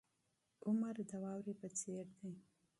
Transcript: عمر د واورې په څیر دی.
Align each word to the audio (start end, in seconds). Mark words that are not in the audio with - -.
عمر 0.65 0.95
د 1.09 1.11
واورې 1.23 1.53
په 1.61 1.67
څیر 1.77 2.05
دی. 2.19 2.31